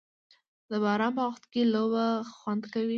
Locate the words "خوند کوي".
2.35-2.89